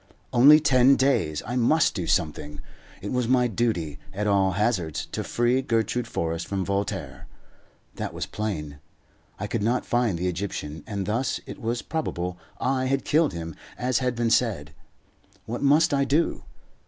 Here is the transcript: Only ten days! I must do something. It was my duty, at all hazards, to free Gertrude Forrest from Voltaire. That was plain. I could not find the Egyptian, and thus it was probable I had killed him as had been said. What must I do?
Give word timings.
Only 0.33 0.59
ten 0.59 0.95
days! 0.95 1.43
I 1.45 1.55
must 1.55 1.93
do 1.93 2.07
something. 2.07 2.59
It 3.03 3.11
was 3.11 3.27
my 3.27 3.45
duty, 3.47 3.99
at 4.15 4.25
all 4.25 4.53
hazards, 4.53 5.05
to 5.11 5.23
free 5.23 5.61
Gertrude 5.61 6.07
Forrest 6.07 6.47
from 6.47 6.65
Voltaire. 6.65 7.27
That 7.97 8.11
was 8.11 8.25
plain. 8.25 8.79
I 9.37 9.45
could 9.45 9.61
not 9.61 9.85
find 9.85 10.17
the 10.17 10.27
Egyptian, 10.27 10.83
and 10.87 11.05
thus 11.05 11.39
it 11.45 11.61
was 11.61 11.83
probable 11.83 12.39
I 12.59 12.85
had 12.85 13.05
killed 13.05 13.33
him 13.33 13.53
as 13.77 13.99
had 13.99 14.15
been 14.15 14.31
said. 14.31 14.73
What 15.45 15.61
must 15.61 15.93
I 15.93 16.03
do? 16.03 16.45